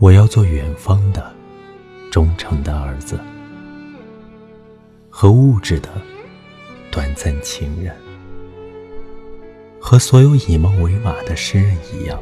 [0.00, 1.30] 我要做远方的
[2.10, 3.20] 忠诚的儿子，
[5.10, 5.90] 和物质的
[6.90, 7.94] 短暂情人，
[9.78, 12.18] 和所有以梦为马的诗人一样，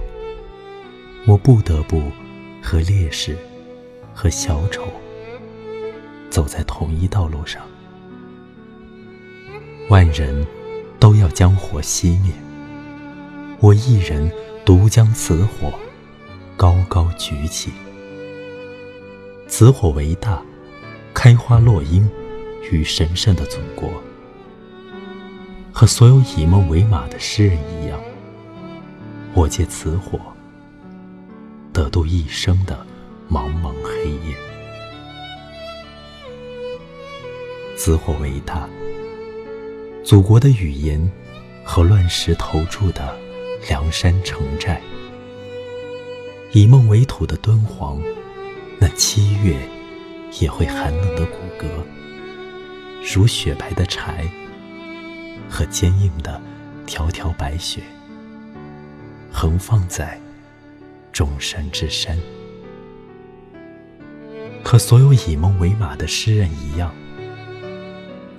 [1.24, 2.02] 我不得不
[2.60, 3.38] 和烈士
[4.12, 4.82] 和小丑
[6.30, 7.62] 走在同一道路上。
[9.88, 10.44] 万人
[10.98, 12.32] 都要将火熄灭，
[13.60, 14.28] 我一人
[14.64, 15.72] 独将此火
[16.58, 17.70] 高高举起。
[19.46, 20.42] 此火为大，
[21.14, 22.10] 开花落英，
[22.72, 23.88] 与神圣的祖国，
[25.72, 28.00] 和所有以梦为马的诗人一样，
[29.34, 30.18] 我借此火
[31.72, 32.84] 得度一生的
[33.30, 34.36] 茫茫黑夜。
[37.76, 38.68] 此火为大。
[40.02, 40.98] 祖国的语言
[41.62, 43.16] 和乱石投注的
[43.68, 44.80] 梁山城寨，
[46.52, 48.00] 以梦为土的敦煌，
[48.80, 49.54] 那七月
[50.40, 51.66] 也会寒冷的骨骼，
[53.14, 54.26] 如雪白的柴
[55.48, 56.40] 和坚硬的
[56.86, 57.82] 条条白雪，
[59.30, 60.18] 横放在
[61.12, 62.18] 众山之山。
[64.64, 66.94] 和所有以梦为马的诗人一样，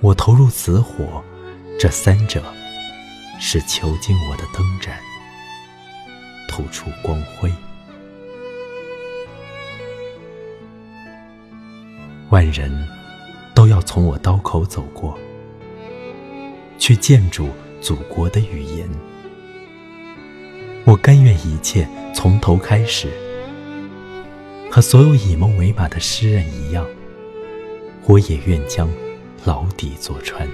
[0.00, 1.22] 我投入此火。
[1.78, 2.44] 这三者
[3.40, 4.98] 是囚禁我的灯盏，
[6.46, 7.50] 吐出光辉。
[12.30, 12.88] 万人
[13.54, 15.18] 都要从我刀口走过，
[16.78, 17.48] 去建筑
[17.80, 18.88] 祖国的语言。
[20.84, 23.08] 我甘愿一切从头开始，
[24.70, 26.86] 和所有以梦为马的诗人一样，
[28.06, 28.88] 我也愿将
[29.44, 30.48] 牢底坐穿。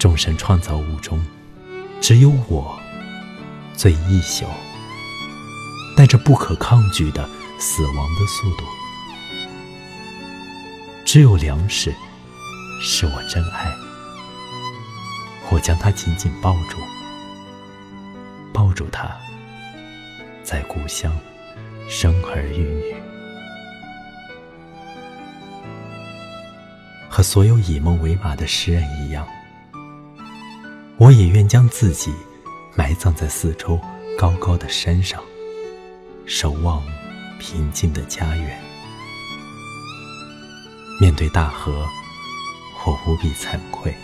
[0.00, 1.24] 众神创造物中，
[2.00, 2.76] 只有我
[3.76, 4.46] 最易朽，
[5.96, 8.64] 带着不可抗拒的死亡的速度。
[11.04, 11.94] 只有粮食
[12.82, 13.72] 是我真爱，
[15.50, 16.78] 我将它紧紧抱住，
[18.52, 19.16] 抱住它，
[20.42, 21.16] 在故乡
[21.88, 22.94] 生儿育女，
[27.08, 29.26] 和所有以梦为马的诗人一样。
[30.98, 32.12] 我也愿将自己
[32.74, 33.78] 埋葬在四周
[34.18, 35.22] 高高的山上，
[36.26, 36.82] 守望
[37.38, 38.60] 平静的家园。
[41.00, 41.86] 面对大河，
[42.84, 43.94] 我无比惭愧。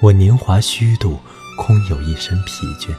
[0.00, 1.18] 我年华虚度，
[1.56, 2.94] 空有一身疲倦。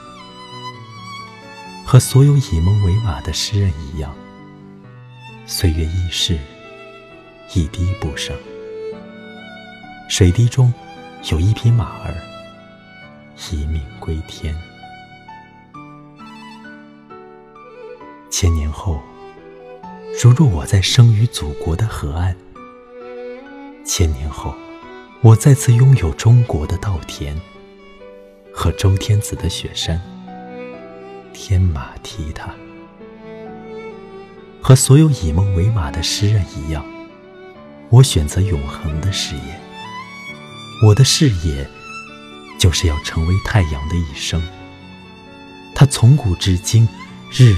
[1.85, 4.13] 和所有以梦为马的诗人一样，
[5.45, 6.37] 岁月易逝，
[7.53, 8.35] 一滴不剩。
[10.09, 10.73] 水滴中
[11.31, 12.15] 有一匹马儿。
[13.51, 14.55] 一命归天。
[18.31, 18.99] 千年后，
[20.19, 22.33] 如若我在生于祖国的河岸；
[23.85, 24.55] 千年后，
[25.21, 27.39] 我再次拥有中国的稻田
[28.51, 30.01] 和周天子的雪山，
[31.33, 32.49] 天马踢踏。
[34.59, 36.83] 和所有以梦为马的诗人一样，
[37.89, 39.59] 我选择永恒的事业。
[40.87, 41.67] 我的事业。
[42.59, 44.41] 就是要成为太阳的一生。
[45.75, 46.89] 它从古至今，
[47.31, 47.55] 日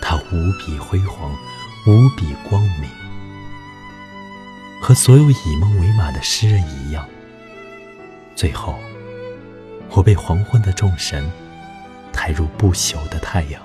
[0.00, 1.36] 它无比辉煌，
[1.86, 2.88] 无比光明。
[4.80, 7.06] 和所有以梦为马的诗人一样，
[8.36, 8.78] 最后，
[9.90, 11.30] 我被黄昏的众神
[12.12, 13.62] 抬入不朽的太阳。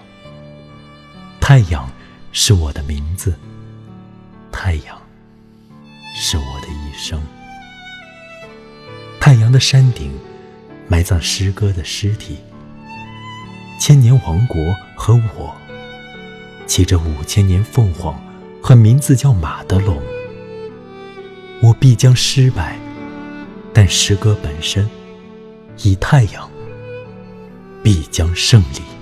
[1.39, 1.89] 太阳
[2.31, 3.37] 是我的名字，
[4.51, 5.01] 太阳
[6.15, 7.21] 是我的一生。
[9.19, 10.11] 太阳的山顶。
[10.85, 12.37] 埋葬诗歌的尸体，
[13.79, 15.55] 千年王国和我，
[16.65, 18.19] 骑着五千年凤凰
[18.61, 20.01] 和名字叫马的龙，
[21.61, 22.77] 我必将失败，
[23.73, 24.89] 但诗歌本身，
[25.83, 26.49] 以太阳，
[27.83, 28.92] 必将胜利。